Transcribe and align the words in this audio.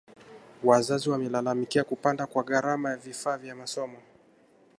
wazazi 0.63 1.09
wamelalamikia 1.09 1.83
kupanda 1.83 2.27
kwa 2.27 2.43
gharama 2.43 2.89
ya 2.89 2.97
vifaa 2.97 3.37
vya 3.37 3.55
masomo 3.55 3.97